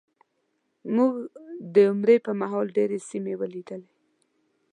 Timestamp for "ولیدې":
3.41-3.81